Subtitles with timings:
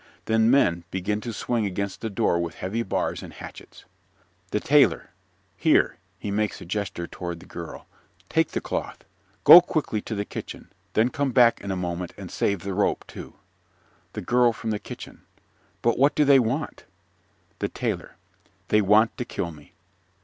[0.25, 3.85] Then men begin to swing against the door with heavy bars and hatchets._)
[4.49, 5.11] THE TAILOR
[5.55, 7.85] Here (he makes a gesture toward the girl),
[8.27, 9.03] take the cloth.
[9.43, 10.71] Go quickly to the kitchen.
[10.93, 13.35] Then come back in a moment and save the rope, too.
[14.13, 15.21] THE GIRL FROM THE KITCHEN
[15.83, 16.85] But what do they want?
[17.59, 18.15] THE TAILOR
[18.69, 19.73] They want to kill me.